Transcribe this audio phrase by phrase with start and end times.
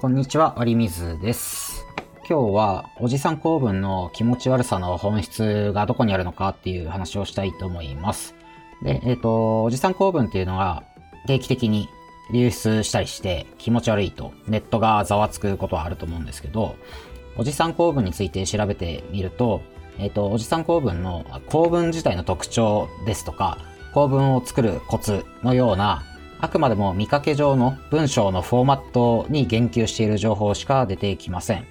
[0.00, 1.84] こんにちは、割水です。
[2.18, 8.36] 今日は、おじさん構文の気持ち悪さの本質がどこにあるのかっていう話をしたいと思います。
[8.80, 10.84] で、えっ、と、おじさん構文っていうのが
[11.26, 11.88] 定期的に
[12.32, 16.76] 流出したりして気持ち悪いとネットがざわつくことはあると思うんですけど、
[17.36, 19.62] おじさん構文について調べてみると、
[19.98, 23.58] えっ、と、おじさん構文の構文自体の特徴ですとか、
[23.92, 26.04] 構文を作るコツのような
[26.40, 31.66] あくまでも見かけ上の文章のフォーマットに言及している情報しか出てきません。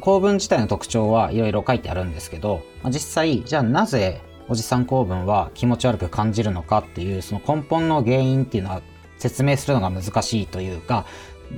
[0.00, 8.82] 構文自体の特徴はいろいろ書いてあるんですけど、実際、じゃあなぜおじさん構文は気持ち悪く感じるのかっていう、その根本の原因っていうのは
[9.18, 11.04] 説明するのが難しいというか、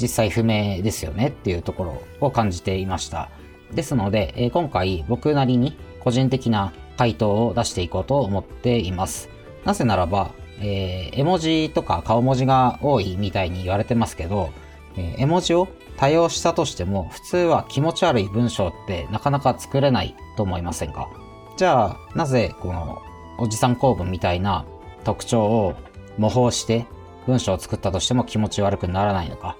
[0.01, 3.29] 実際不明ですよねっていうところを感じていました。
[3.73, 9.29] ですので、え今回僕なりに個人的な回答を出していこうと思っています。
[9.65, 14.51] なぜならば、えー絵文字とか顔文字が多いみたいに言われてますけど、
[14.97, 21.09] えー絵文字を多用したとしても、普通は気持ち悪い文章ってなかなか作れないと思いませんか？
[21.57, 23.03] じゃあ、なぜこの
[23.39, 24.65] おじさん構文みたいな
[25.03, 25.75] 特徴を
[26.19, 26.87] 模倣して
[27.27, 29.57] 文章を作ったとしても気持ち悪くならないのか？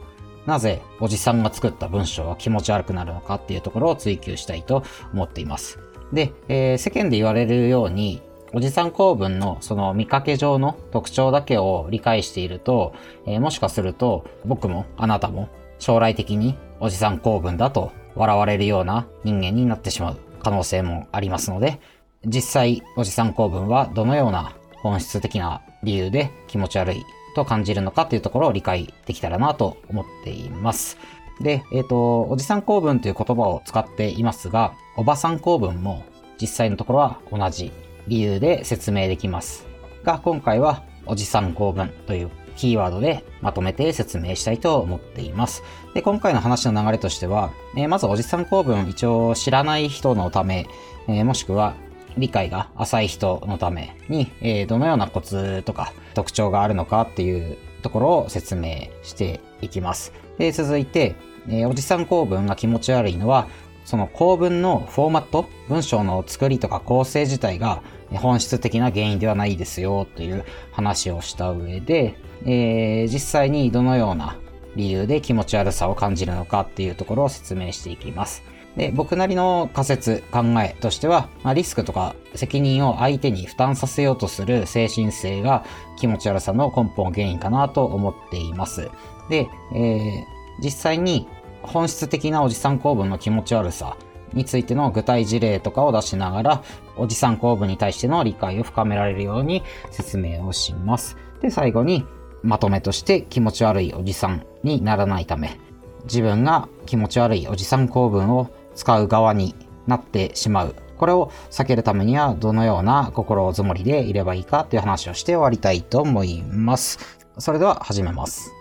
[0.47, 5.79] なぜおじさんが作った文章は気持ち悪くなるのかっていうところを追求したいと思っています。
[6.13, 12.95] で、えー世間で言われるように、おじさん構文のその見かけ上の特徴だけを理解していると、
[13.27, 21.81] えーもしかすると僕もあなたも将来的におじさん構文だと笑われるような人間になってしまう可能性もありますので、
[22.27, 30.99] 実際おじさん構文はどのような本質的な理由で気持ち悪いと感じるのかっていうところを理解できたらなと思っています。
[31.41, 36.05] で、えっ、と、おじさん構文という言葉を使っていますが、おばさん構文も
[36.41, 37.71] 実際のところは同じ
[38.09, 39.67] 理由で説明できます。
[40.03, 45.63] が、今回はおじさん構文というキーワードでまとめて説明したいと思っています。
[45.95, 50.67] で、今回の話の流れとしては、えーまずおじさん構文一応知らない人のため、
[51.07, 51.75] えーもしくは
[52.17, 60.13] 理解が浅い人のために、えーどのようなコツとか特徴があるのかっていうところを説明していきます。
[60.39, 61.15] で、続いて、
[61.49, 63.47] えおじさん構文が気持ち悪いのは、
[63.85, 67.83] その構文のフォーマット、文章の作りとか構成自体が
[68.17, 72.15] 本質的な原因ではないですよという話をした上で、
[72.45, 74.37] えー実際にどのような
[74.77, 78.43] 理由で気持ち悪さを感じるのかっていうところを説明していきます。
[78.77, 85.65] で僕なりの仮説、考えとしては、まあ、リスクとか責任を相手に負担させようとする精神性が
[85.99, 88.91] 気持ち悪さの根本原因かなと思っています。
[89.29, 91.29] で、えー実際に
[91.63, 93.97] 本質的なおじさん構文の気持ち悪さ
[94.33, 96.63] についての具体事例とかを出しながら、
[96.99, 101.17] おじさん構文に対しての理解を深められるように説明をします。
[101.41, 102.05] で、最後に
[102.43, 105.59] まとめとして気持ち悪いおじさんにならないため、
[106.05, 109.55] 自分が気持ち悪いおじさん構文を使う側に
[109.87, 110.75] なってしまう。
[110.97, 116.99] これを避けるためにはどのような心づもりでいればいいかという話をして終わりたいと思います。
[117.39, 118.53] それでは始めます。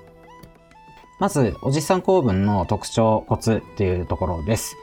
[1.19, 4.75] まず、おじさん構文の特徴、コツというところです。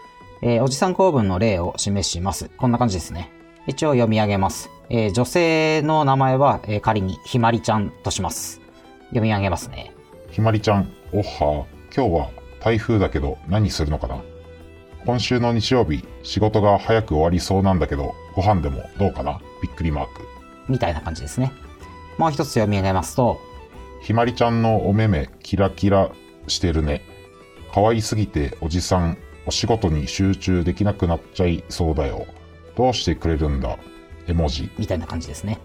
[0.42, 2.50] えーおじさん構文の例を示します。
[2.56, 3.30] こんな感じですね。
[3.66, 4.70] 一応読み上げます。
[4.90, 8.60] えー女性の名前は、えー仮にひまりちゃんとします。
[9.08, 9.92] 読み上げますね。
[10.30, 12.30] ひまりちゃん、おっは今日は
[12.60, 14.20] 台風だけど何するのかな？
[15.06, 19.40] 今週の日曜日、仕事が早く終わりそうなんだけど、ご飯でもどうかな？
[19.62, 20.22] びっくりマーク。
[20.68, 21.52] みたいな感じですね。
[22.18, 23.38] もう一つ読み上げますと、
[24.02, 26.10] ひまりちゃんのお目目、キラキラ
[26.48, 27.02] してるね。
[27.72, 32.26] 可愛すぎておじさん、お仕事に集中できなくなっちゃいそうだよ。
[32.76, 33.78] どうしてくれるんだ
[34.26, 34.70] 絵文字。
[34.78, 35.58] みたいな感じですね。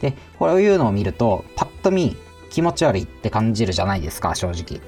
[0.00, 2.16] で、これを言うのを見ると、パッと見
[2.50, 4.80] 気持ち悪いって感じるじゃないですか、正直。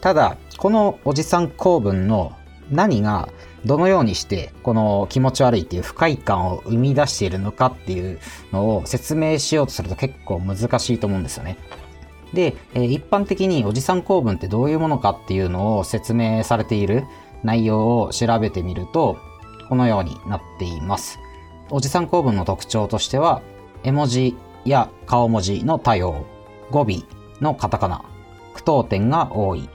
[0.00, 2.32] ただ、このおじさん構文の
[2.70, 3.28] 何が
[3.64, 8.18] どのようにしてこの気持ち悪いっていう不快感を生み出しているのかっていう
[8.52, 11.58] のを説明しようとすると結構難しいと思うんですよね。
[12.32, 17.04] で、え一般的におじさん構文ってどういうものかっていうのを説明されている
[17.42, 19.18] 内容を調べてみると、
[19.70, 21.20] このようになっています。
[21.70, 23.40] おじさん構文の特徴としては、
[23.84, 26.26] 絵文字や顔文字の多用、
[26.70, 26.86] 語尾
[27.40, 28.04] のカタカナ、
[28.52, 29.68] 句読点が多い、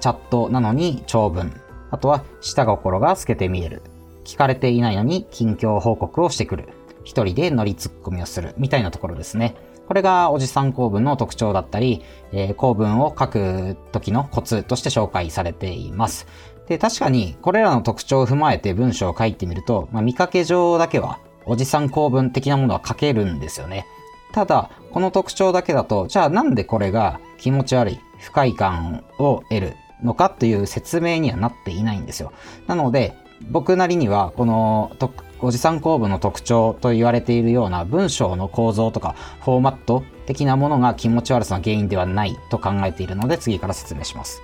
[0.00, 1.58] チャットなのに長文、
[1.90, 3.82] あとは下心が透けて見える、
[4.24, 6.68] 聞かれていないのに近況報告をしてくる、
[7.02, 9.56] 一人で乗りツッコミをする、みたいなところですね。
[9.88, 12.02] これがおじさん構文の特徴だったり、
[12.32, 16.26] えー構文を書く時のコツとして紹介されています。
[16.68, 23.86] で、確かにこれらの特徴を踏まえて文章を書いてみると、まあ、見かけ上だけはおじさん構文的なものは書けるんですよね。
[24.32, 32.32] ただ、この特徴だけだと、じゃあなんでこれが気持ち悪い、不快感を得るのかという説明にはなっていないんですよ。
[32.66, 33.14] なので、
[33.50, 34.92] 僕なりには、この、
[35.40, 44.42] おじさん構文の特徴と言われているような文章の構造とかフォーマット的なものが気持ち悪さの原因ではないと考えているので次から説明します。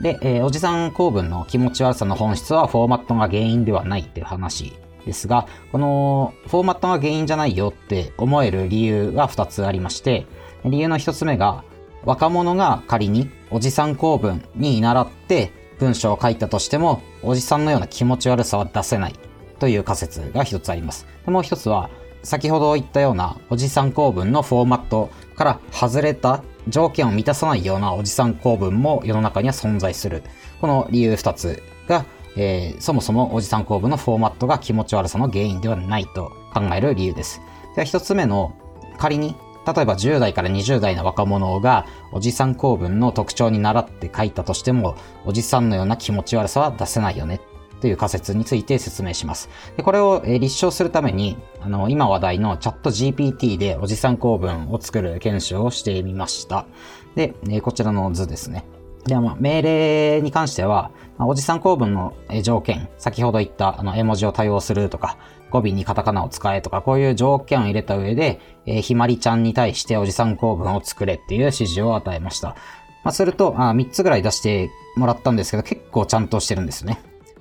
[0.00, 4.74] で、えー、おじさん構文の気持ち悪さの本質はフォーマットが原因ではないっていう話
[5.06, 10.26] ですが、このフォーマットが原因じゃないよって思える理由が2つありまして、
[10.64, 11.64] 理由の1つ目が、
[12.04, 19.14] 若者が仮におじさん構文に習って文章を書いたとしても、おじさんのような気持ち悪さは出せない
[19.58, 21.06] という仮説が1つあります。
[21.24, 21.88] でもう1つは、
[22.22, 30.22] 先ほど言ったようなおじさん構文のフォーマットから外れた条件を満たさないようなおじさん構文も世の中には存在する。
[30.60, 32.04] この理由2つが、
[32.36, 37.40] えー、そもそもおじさん構文のフォーマットが気持ち悪さの原因ではないと考える理由です。
[37.74, 38.54] では1つ目の
[38.98, 39.36] 仮に
[39.66, 47.40] 例えば10代から20代の若者がおじさん構文の特徴に倣って書いたとしてもおじさんのような気持ち悪さは出せないよね
[47.80, 49.48] という仮説について説明します。
[49.76, 56.66] でこれを立証するために、あの、今話題のチャット GPT でおじさん構文を作る検証をしてみました。
[57.14, 58.64] で、こちらの図ですね。
[59.06, 65.16] で、まあ、命令に関しては、おじさん構文の条件、先ほど言ったあの絵文字を多用するとか、
[65.50, 72.56] 語尾にカタカナを使えとか、こういう条件を入れた上で、え、ひまりちゃんに対しておじさん構文を作れっていう指示を与えました。
[73.04, 77.00] まあ、するとあ、3つぐらい出してもらったんですけど、結構ちゃんとしてるんですね。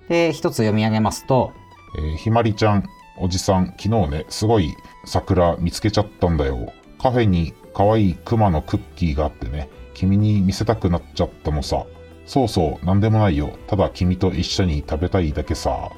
[0.10, 1.54] で、一つ読み上げますと、
[1.98, 2.84] えー、ひまりちゃん、
[3.18, 4.76] おじさん、昨日ね、すごい
[5.06, 6.74] 桜見つけちゃったんだよ。
[7.02, 11.86] カフェに可愛いクマのクッキーがあってね、君に見せたくなっちゃったのさ。
[12.26, 13.52] そうそう、なんでもないよ。
[13.68, 15.92] ただ君と一緒に食べたいだけさ。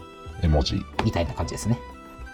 [0.44, 0.76] 絵文字。
[1.04, 1.80] みたいな感じですね。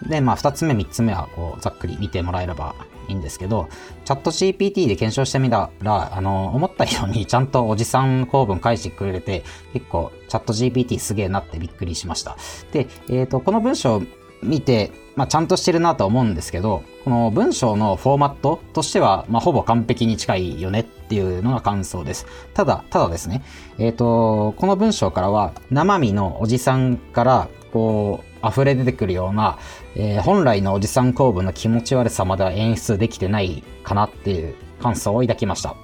[0.02, 2.74] で、まあ、二つ目、三つ目は、こう、ざっくり見てもらえれば
[3.08, 3.68] いいんですけど、
[4.04, 12.36] チャット GPT で検証してみたら、あの、思ったようにちゃんとおじさん構文返してくれて、結構、チャット GPT すげえなってびっくりしました。
[12.72, 14.02] で、えっ、ー、と、この文章を
[14.42, 22.26] 見て、まあ、ちゃんとしてるなと思うんですけど、この文章のフォーマットとしては、まあ、ほぼ完璧に近いよねっていうのが感想です。
[22.52, 23.42] ただ、ただですね、
[23.78, 29.58] えっ、ー、と、この文章からは、生身のおじさんから、こう、溢れ出てくるような、
[29.96, 35.76] えー、本来のおじさん構文の気持ち悪さまでは演出できてないかなっていう感想を抱きました。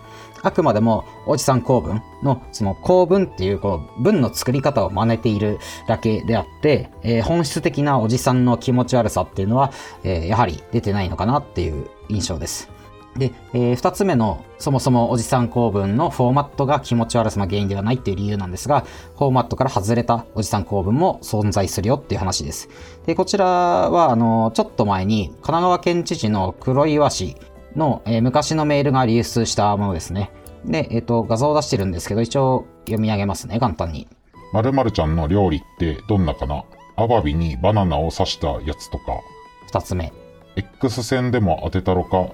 [0.43, 9.73] あくまでもおじさん構文のその構文っていうこう文の作り方を真似ているだけであって、えー、本質的なおじさんの気持ち悪さっていうのは、
[10.03, 12.80] えー、やはり出てないのかなっていう印象です。
[13.17, 18.85] で、えー、二つ目の、そもそもおじさん構文のフォーマットが気持ち悪さの原因ではないっていう理由なんですが、
[19.17, 22.69] フォーマットから外れたおじさん構文も存在するよっていう話です。
[23.07, 27.37] で、こちらは、あの、ちょっと前に、神奈川県知事の黒岩氏
[27.75, 30.31] の、えー、昔のメールが流出したものですね。
[30.65, 34.09] で、えっ、ー、と、画像を出してるんですけど、一応読み上げますね、簡単に。
[34.53, 36.65] まるまるちゃんの料理ってどんなかな？
[36.97, 39.21] アワビにバナナを刺したやつとか。
[39.67, 40.12] 二つ目。
[40.57, 42.31] X 線でも当てたろか？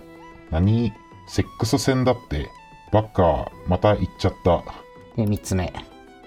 [0.50, 0.93] 何？
[1.28, 2.50] セックス戦だって。
[2.93, 4.62] バッカー、また行っちゃった。
[5.16, 5.72] で、三つ目。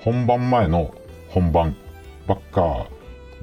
[0.02, 0.94] 本番前の
[1.30, 1.76] 本番。
[2.28, 2.88] バッカー、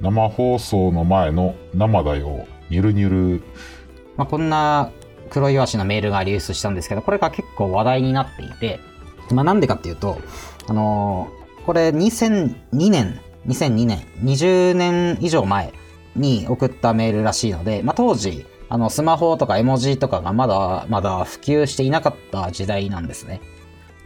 [0.00, 2.46] 生放送の前の生だよ。
[2.70, 3.42] ニュルニュル。
[4.16, 4.90] まあ、こんな
[5.30, 8.80] 黒岩氏のメールが流出したんですけど、これが結構話題になっていて、
[9.32, 10.20] まあ、なんでかっていうと、
[10.68, 15.72] あのー、これ2002年、2002年、20年以上前
[16.14, 23.40] に送ったメールらしいので、まあ、当時、あの、スマホとか絵文字とかがまだ、まだ普及していなかった時代なんですね。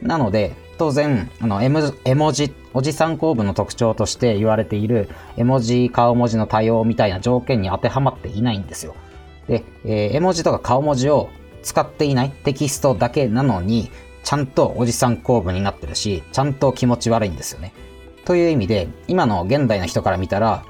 [0.02, 8.94] なので、当然、あの、絵文字、おじさん構文の特徴として言われている絵文字、顔文字の多様みたいな条件に当てはまっていないんですよ。
[9.46, 11.28] で、えー、絵文字とか顔文字を
[11.62, 13.90] 使っていないテキストだけなのに、
[14.22, 17.72] ちゃんとおじさん構文になってるし、ちゃんと気持ち悪いんですよね。
[18.24, 20.64] という意味で、今の現代の人から見たら、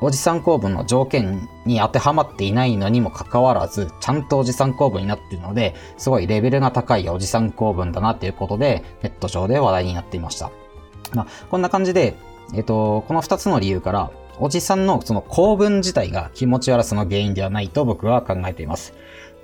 [0.00, 10.50] おじさん構文の条件に当てはまっていないのにもかかわらず、ちゃんとおじさん構文になっているので、すごいレベルが高いおじさん構文だなっていうことで、ネット上で話題になっていました。
[11.14, 12.16] まあ、こんな感じで、
[12.54, 18.94] えっ、と、この二つの理由から、おじさんのその構文自体が気持ち悪さの原因ではないと僕は考えています。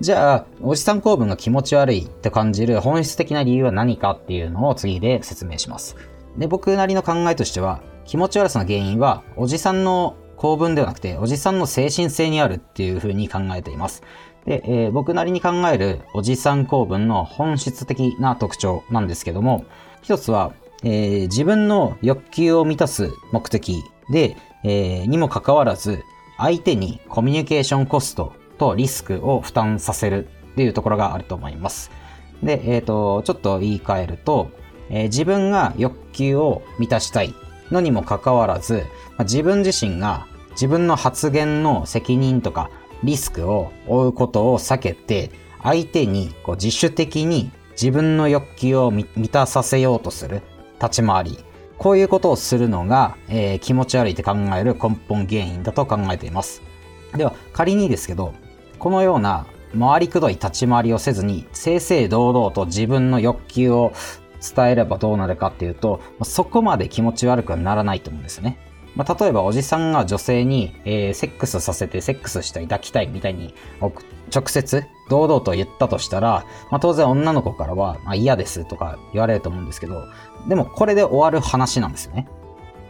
[0.00, 5.96] じゃあ、おじさん構文が気持ち悪いって感じる本質的な理由は何かっていうのを次で説明します。
[6.36, 14.02] で、僕なりの考えとしては、気持ち悪さの原因は、おじさんの構文ではなくて、おじさんの精神性にあるっていうふうに考えています。
[14.44, 19.64] で、えー、僕なりに考えるおじさん構文の本質的な特徴なんですけども、
[20.02, 26.02] 一つは、えー、自分の欲求を満たす目的で、えー、にもかかわらず、
[26.36, 31.90] 相手にコミュニケーションコストとリスクを負担させるっていうところがあると思います。
[32.42, 34.50] で、えっ、ー、と、ちょっと言い換えると、
[34.90, 37.32] えー、自分が欲求を満たしたい
[37.70, 38.84] のにもかかわらず、
[39.16, 42.70] まあ、自分自身が自分の発言の責任とか
[43.02, 45.30] リスクを負うことを避けて、
[45.62, 50.42] 相手にこう自主的に自分の欲求を満たさせようとする
[50.80, 51.44] 立ち回り。
[51.76, 56.62] こういうことをするのが、えー、気持ち悪いって考える根本原因だと考えています。
[57.16, 58.32] では、仮にですけど、
[58.78, 59.46] このような
[59.78, 63.92] 回りくどい立ち回りをせずに、正々堂々と自分の欲求を
[64.40, 68.58] 伝えればどうなるかっていうと、そこまで気持ち悪くはならないと思うんですね。
[68.96, 80.06] まあ、例えばおじさんが女性に、えー、セックスさせてセックスしたい、抱きたいみたいに直接堂々と言ったとしたら、まあ、当然女の子からは、まあ、嫌ですとか言われると思うんですけど、
[80.48, 82.28] でもこれで終わる話なんですよね。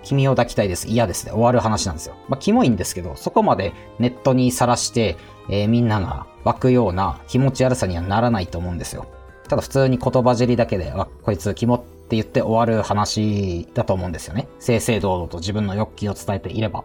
[0.02, 2.14] 君を抱きたいです、嫌ですで終わる話なんですよ。
[2.28, 5.16] まあ、キモいんですけど、そこまでネットにさらして、
[5.48, 9.06] えー、みんなが湧くような気持ち悪さにはならないと思うんですよ。
[9.48, 14.48] ただ普通に言葉尻だけで、あ、こいつキモって言って終わる話だと思うんですよね。
[14.58, 16.84] 正々堂々と自分の欲求を伝えていれば。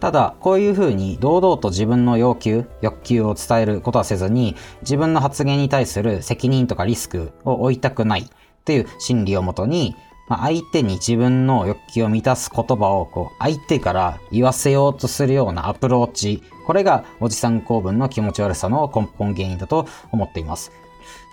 [0.00, 8.30] ただ、こういうふうに堂々と自分の要求、欲求を伝えることはせずに、自分の発言に対する責任とかリスクを負いたくない
[8.64, 9.94] という心理をもとに、
[10.30, 16.42] まあ、相手に自分の欲求を満たす言葉をこう相手から言わせようとするようなアプローチ。
[16.66, 20.70] これがおじさん公文の気持ち悪さの根本原因だと思っています。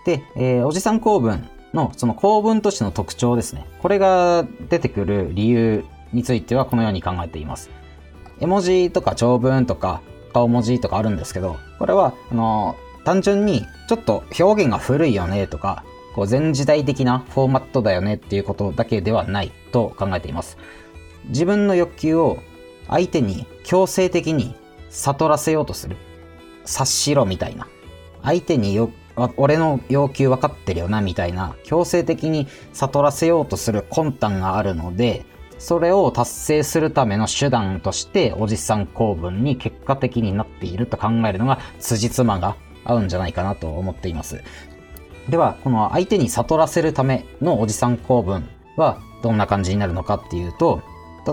[0.07, 3.65] で、えー、おじさん公文のその構文としての特徴ですね。
[3.81, 5.83] これが出てくる理由
[6.13, 7.69] についてはこのように考えています。
[8.39, 15.83] 絵文字とか長文とか顔文字とかあるんですけど、これは、あの、単純にちょっと表現が古いよねとか、
[16.15, 20.57] こう前時代的なフォーマットだよねっていうことだけではないと考えています。
[21.25, 22.37] 自分の欲求を
[22.87, 24.55] 相手に強制的に
[24.89, 25.97] 悟らせようとする。
[26.63, 27.67] 察しろみたいな。
[28.23, 28.89] 相手によ
[29.37, 35.25] 俺の要求分かってるよなみたいな強制的に悟らせようとする魂胆があるので
[35.57, 42.55] それを達成するための手段としておじさん公文に結果的になっていると考えるのが辻褄が
[42.85, 44.41] 合うんじゃないかなと思っています。
[45.29, 48.47] では、この相手に悟らせるためのおじさん公文
[48.77, 50.81] はどんな感じになるのかっていうと、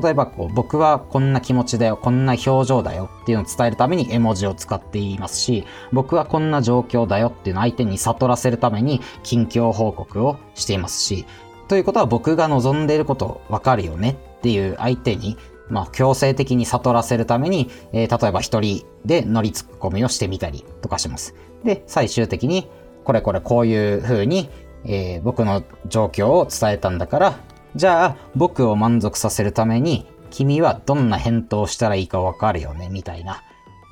[0.01, 11.27] 例えばこう僕はこんな気持ちだよ、こんな表情だよっていうのを伝えるために絵文字を使っていますし、僕はこんな状況だよっていうのを相手に悟らせるために近況報告をしていますし、
[11.69, 15.37] ということは僕が望んでいることわかるよねっていう相手に
[15.69, 21.35] まあ、強制的に悟らせるために、えー、例えば一人で乗りツッコミをしてみたりとかします。
[21.65, 22.69] で、最終的に、
[23.05, 24.51] これこれこういう風に、
[24.85, 27.39] えー、僕の状況を伝えたんだから、
[27.76, 33.43] じゃあ、僕を満足させるために、君はどんな返答をしたらいいかわかるよね、みたいな。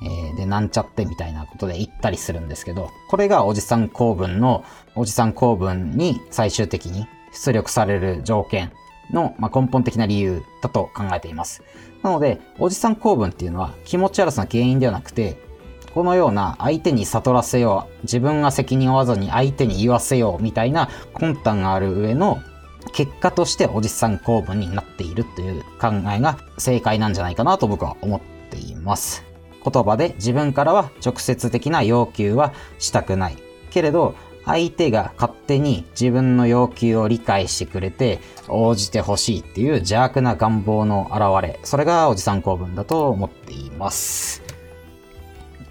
[0.03, 4.63] えー、で、なんちゃってみたいなことで言ったりするんですけど、これがおじさん公文の、
[4.95, 8.71] おじさん公文に最終的に出力される条件
[9.11, 11.63] の、まあ、根本的な理由だと考えています。
[12.03, 15.37] なので、おじさん公文っていうのは気持ち悪さの原因ではなくて、
[15.93, 22.41] このような相手に悟らせよう、自分が責任を負わずに相手に言わせようみたいな魂胆がある上の
[22.91, 29.23] 結果としておじさん公文になっているという考えが正解なんじゃないかなと僕は思っています。
[29.63, 33.37] 言葉で自分からは直接的な要求はしたくない。
[33.71, 41.59] けれど、相手が勝手に自分の要求を理解してくれて応じてほしいっていう邪悪な願望の表れ。
[41.63, 44.43] それがおじさん公文だと思っています。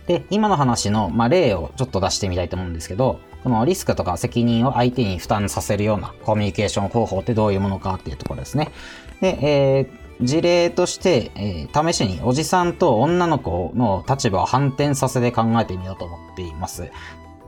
[0.06, 8.70] で、今の話の、まあ、例をちょっと出してみたいと思うんですけど、このリスクとか責任を相手に負担させるようなコミュニケーション方法ってどういうものかっていうところですね。
[9.20, 16.90] で、えー、事例として、えー、試しにおじさんと女の子の立場を反転させて考えてみようと思っています。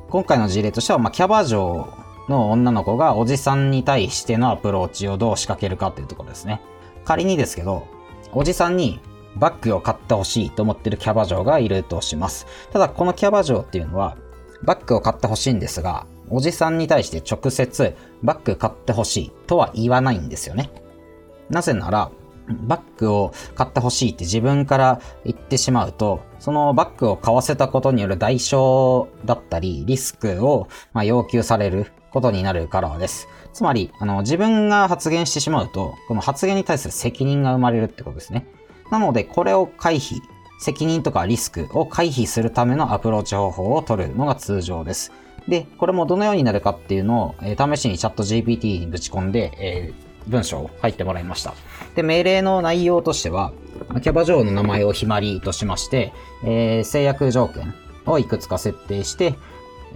[0.08, 1.88] 今回の事例としては、まあ、キャバ嬢
[2.28, 6.60] の女の子がおじさんに対してのアプローチをどう仕掛けるかっていうところですね。
[7.04, 7.86] 仮にですけど、
[8.32, 9.00] おじさんに
[9.36, 12.46] バッグを買ってほしいと思ってるキャバ嬢がいるとします。
[12.72, 14.16] ただこのキャバ嬢っていうのは、
[14.64, 20.70] バッグを買ってほしいんですが、おじさんに対して直接バッグ買ってほしいとは言わないんですよね。
[21.50, 22.10] なぜなら、
[22.48, 33.28] バッグを買ってほしいって自分から言ってしまうと、そのバッグを買わせたことによる代償だったり、リスクをま要求されることになるからです。
[33.52, 38.46] つまり、あの、自分が発言してしまうと、この発言に対する責任が生まれるってことですね。
[38.90, 40.20] なので、これを回避
[40.64, 45.12] 責任とかリスクを回避するためのアプローチ方法を取るのが通常です。
[45.46, 51.52] で、これもどのようになるかっていうのを、えー、試しにチャット GPT にぶち込んで、えー、文章を書いてもらいました。
[51.94, 53.52] で、命令の内容としては、
[54.02, 57.74] キャバ嬢の名前をひまりとしまして、えー、制約条件
[58.06, 59.34] をいくつか設定して、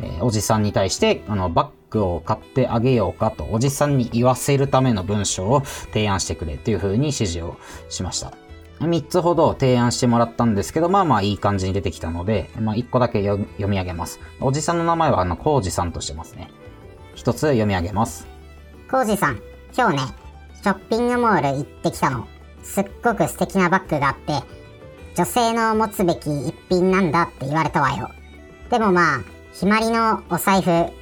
[0.02, 7.56] え、おじさんに対して、あの、バッグを買ってあげようかとおじさんに言わせるための文章を提案してくれっていう風に指示を
[7.88, 8.47] しました。
[8.80, 14.20] 3つほど提案してもらったんですけど、まあまあいい感じに出てきたので、まあ1個だけ読み上げます。
[14.40, 16.50] おじさんの名前はあの、コウジさんとしてますね。
[17.14, 18.26] 一つ読み上げます。
[18.90, 19.40] コウジさん、
[19.76, 20.02] 今日ね、
[20.62, 22.26] ショッピングモール行ってきたの。
[22.62, 24.46] すっごく素敵なバッグがあって、
[25.16, 28.10] 女性の持つべき一品なんだって言われたわよ。
[28.70, 29.20] でもまあ、
[29.52, 30.92] ひまりのお財布、今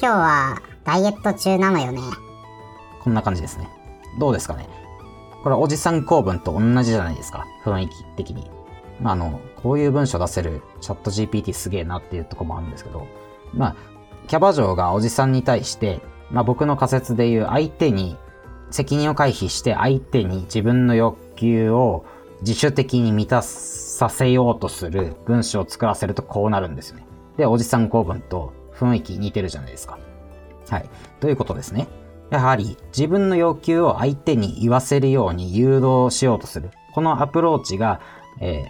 [0.00, 2.00] 日はダイエット中なのよね。
[3.02, 3.68] こんな感じですね。
[4.18, 4.77] どうですかね
[5.42, 7.46] これおじさん公文と同じじゃないですか。
[7.64, 8.50] 雰囲気的に。
[9.00, 13.06] まあ、あの、こういう文章出せるチャット GPT すげえなっていうとこもあるんですけど、
[13.54, 13.76] まあ、
[14.26, 18.16] キャバ嬢がおじさんに対して、まあ僕の仮説で言う相手に
[18.70, 22.04] 責任を回避して相手に自分の欲求を
[22.42, 27.06] 自主的に満たさせようとする文章を作らせるとこうなるんですよね。
[27.36, 29.98] で、おじさん公文と雰囲気似てるじゃないですか。
[30.68, 30.90] はい。
[31.20, 31.88] ということですね。
[32.30, 36.70] やはり自分の要求を相手に言わせるように誘導しようとする。
[36.92, 38.00] このアプローチが、
[38.40, 38.64] え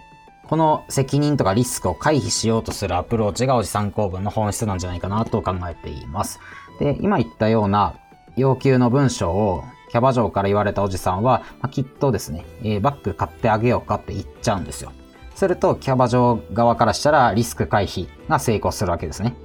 [0.45, 6.39] ー、この責任とかリスクを回避しようとするアプローチがおじさん公文の本質なんじゃないかなと考えています。
[6.79, 7.95] で、今言ったような
[8.35, 14.91] 要求の文章をキャバ嬢から言われたおじさんは、まあ、きっとですね、えー、バッグ買ってあげようかって言っちゃうんですよ。
[15.35, 19.35] すると、キャバ嬢側からしたらリスク回避が成功するわけですね。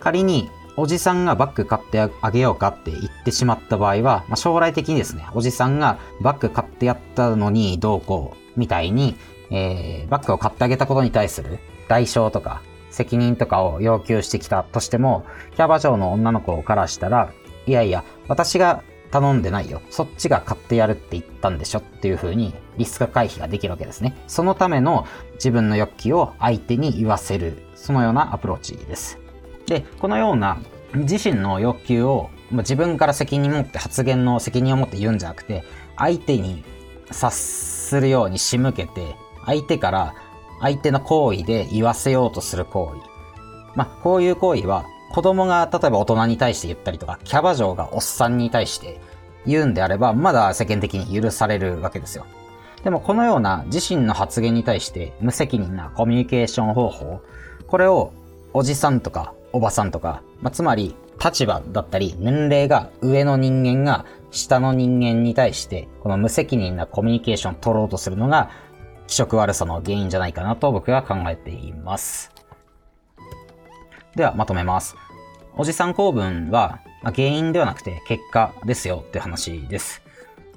[0.00, 9.16] 仮に、おじさんがバッグ買ってあげようかって言ってしまった場合は、まあ、将来的にですね、おじさんがバッグ買ってやったのにどうこうみたいに、
[9.50, 12.62] えー、バッグを買ってあげたことに対する代償とか
[12.94, 15.26] 責任とかを要求してきたとしても、
[15.56, 17.32] キャバ嬢の女の子からしたら、
[17.66, 19.82] いやいや、私が頼んでないよ。
[19.90, 24.16] そっちが買ってやるって言ったんでしょっていう風にリスク回避ができるわけですね。
[24.26, 27.62] そのための自分の欲求を相手に言わせる。
[27.74, 29.23] そのようなアプローチです。
[29.66, 30.58] で、このような
[30.94, 35.64] 自身の欲求を自分から責任持って発言の責任を持って言うんじゃなくて、
[35.96, 36.62] 相手に
[37.10, 40.14] 察するように仕向けて、相手から
[40.60, 43.00] 相手の行為で言わせようとする行為。
[43.74, 49.00] まあ、こういう行為は子供が例えば大人に対して言ったりとか、キャバ嬢がおっさんに対して
[49.46, 52.26] 言うんであれば、まだ世間的に許されるわけですよ。
[52.82, 57.20] でもこのような自身の発言に対して無責任なコミュニケーション方法、
[57.66, 58.12] これを
[58.52, 68.50] おじさんとかおばさんとか、まあ、つまり立場だったり年齢が上の人間が下の人間に対してこの無責任なコミュニケーションを取ろうとするのが
[69.06, 72.32] 気色悪さの原因じゃないかなと僕は考えています。
[74.16, 74.96] ではまとめます。
[75.56, 80.02] おじさん構文は、ま、原因ではなくて結果ですよって話です。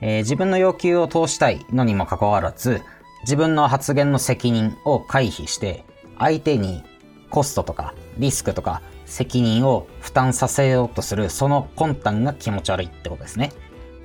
[0.02, 2.82] えー、自分の要求を通したいのにもかかわらず、
[3.22, 5.86] 自分の発言の責任を回避して、
[6.18, 6.84] 相手に
[7.30, 13.52] コストとかリスクとか責任を負担させようとするその魂胆が気持ち悪いってことですね。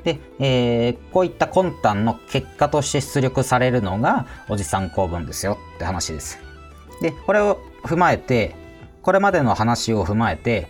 [0.04, 6.38] で、えー、こういった魂胆の結果として出力されるのがおじさん構文ですよって話です。
[7.00, 8.54] で、これを踏まえて、
[9.02, 10.68] これまでの話を踏まえて、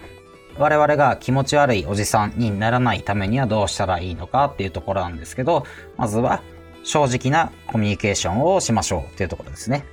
[0.59, 5.64] 我々が気持ち悪いおじさんにならないためにはどうしたらいいのかっていうところなんですけど、
[5.96, 6.42] まずは
[6.85, 9.85] 正直なコミュニケーションをしましょうっていうところですね。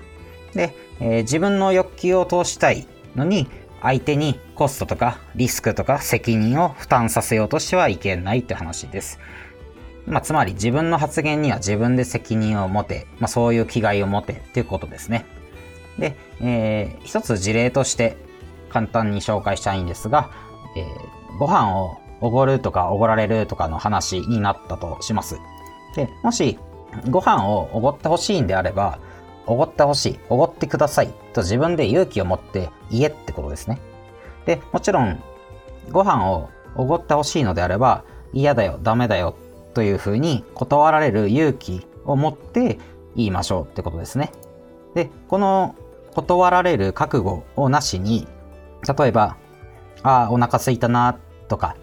[0.53, 2.87] で、えー、自分の欲求を通したい
[3.19, 3.47] のに、
[3.81, 9.19] 相手にコストとかリスクとか責任を負担させようとしてはいけないって話です。
[10.05, 15.25] まあ、つまり自分の発言には自分で責任を持て、まあ、そういう気概を持てっていうことですね。
[15.99, 18.17] で、えー、一つ事例として
[18.69, 20.31] 簡単に紹介したいんですが、
[20.75, 25.37] えー、ご飯をおごるとかおごられるとかの話になったとします。
[25.95, 26.57] で、もし
[27.09, 28.99] ご飯をおごってほしいんであれば、
[29.49, 33.79] おごってほしい、おごってくださいと自分で勇気を持って言えってことですね。
[34.45, 35.21] で、もちろん、
[35.91, 39.35] ご飯をおごってほしいのであれば、嫌だよ、ダメだよ
[39.73, 42.77] というふうに断られる勇気を持って
[43.15, 44.31] 言いましょうってことですね。
[44.93, 45.75] で、この
[46.13, 48.27] 断られる覚悟をなしに、
[48.97, 49.35] 例えば、
[50.03, 51.75] ああ、お腹すいたな、とか、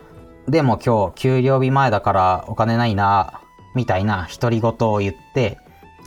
[0.49, 3.41] でも今日給料日前だからお金ないな、
[3.75, 5.59] みたいな独り言を言って、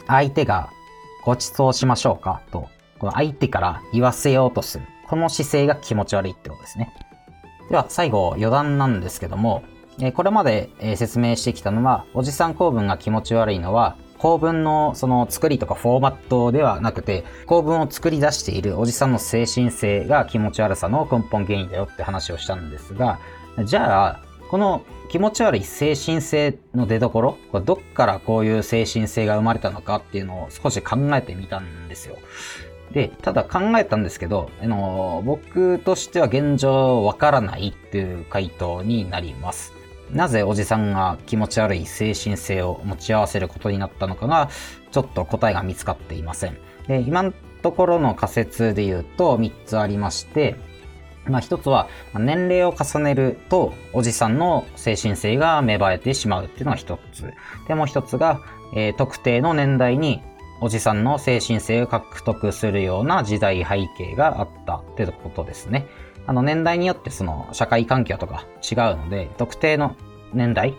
[0.08, 0.70] 相手が
[1.30, 4.86] ご馳走しましょうかと、この相手から言わせようとする。
[5.08, 6.92] この姿勢が気持ち悪いってことですね。
[7.70, 9.62] では最後、余談なんですけども、
[10.16, 23.20] これまで説明してきたのは、おじさん構文が気持ち悪いのは、構文のその作りとかフォーマットではなくて、構文を作り出しているおじさんの精神性が気持ち悪さの根本原因だよって話をしたんですが、
[23.66, 32.18] じゃあ、この気持ち悪い精神性の出どころ、これどっからこういう精神性が生まれたのかっていうのを少し考えてみたんですよ。
[32.92, 39.74] で、ただ考えたんですけど、あの僕としては現状わからないっていう回答になります。
[40.12, 44.50] なぜおじさんが気持ち悪い精神性を持ち合わせることになったのかが、
[44.92, 46.58] ちょっと答えが見つかっていません。
[46.88, 50.56] で今のところの仮説で言うと3つありまして、
[51.28, 57.34] まあ一つは、年齢を重ねると、おじさんの精神性が芽生えてしまうっていうのが一つ。
[57.68, 58.42] で、もう一つが、
[58.76, 60.22] えー、特定の年代に
[60.62, 65.88] おじさんの精神性を獲得するような時代背景があったってことですね。
[66.28, 69.96] あの年代によってその社会環境とか違うので、特定の
[70.34, 70.76] 年代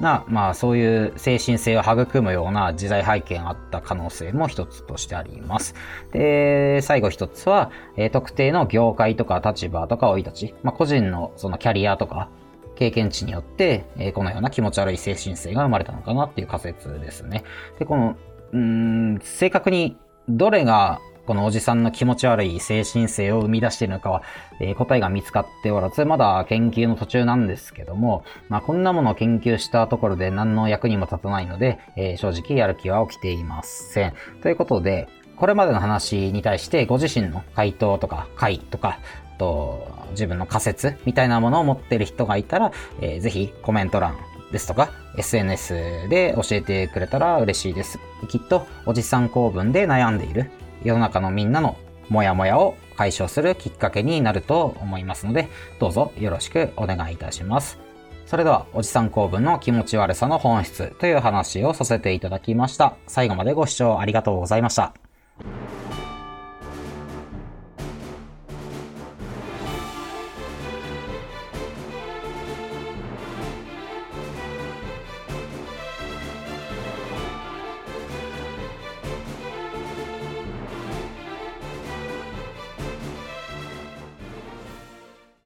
[0.00, 5.74] が、まあそういう精神性を育むような時代背景があった可能性も一つとしてあります。
[6.12, 12.28] で、最後一つは、えー、特定の業界とか立場とか生い立ち、まあ個人のそのキャリアとか
[12.76, 17.44] 経験値によって、えー、このような気持ち悪い精神性が生まれたのかなっていう仮説ですね。
[17.78, 18.16] で、この、
[18.52, 19.96] うん、正確に
[20.28, 24.24] どれがこのおじさんの気持ち悪い精神性を生み出しているのかは、
[24.58, 34.14] えー、答えが見つかっておらず、まだ研究の途中なんですけども、まあ、こんなものを研究したところで何の役にも立たないので、えー、正直やる気は起きていません。
[34.42, 38.98] ということで、これまでの話に対してご自身の回答とか回とか、
[39.38, 44.16] と自分の仮説みたいなものを持っている人がいたら、えー、ぜひコメント欄
[44.50, 48.00] ですとか SNS で教えてくれたら嬉しいです。
[48.28, 50.50] きっとおじさん公文で悩んでいる
[50.82, 51.76] 世の中のみんなの
[52.08, 57.78] モヤモヤを解消するきっかけになると思いますので、どうぞよろしくお願いいたします。
[58.26, 62.94] それでは、おじさん公文の気持ち悪さの本質という話をさせていただきました。
[63.06, 64.94] 最後までご視聴ありがとうございました。